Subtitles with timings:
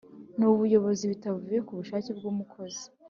[0.39, 2.83] n’ubuyobozi bitavuye ku bushake bw’umukozi.